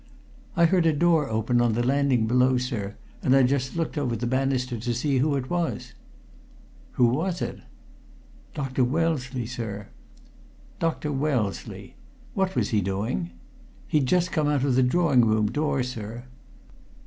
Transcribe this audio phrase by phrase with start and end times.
[0.55, 4.15] "I heard a door open on the landing below, sir, and I just looked over
[4.15, 5.93] the banister to see who it was."
[6.93, 7.59] "Who was it?"
[8.55, 8.83] "Dr.
[8.83, 9.89] Wellesley, sir."
[10.79, 11.11] "Dr.
[11.11, 11.97] Wellesley.
[12.33, 13.29] What was he doing?"
[13.87, 16.23] "He'd just come out of the drawing room door, sir."